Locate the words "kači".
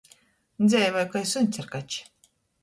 1.77-2.03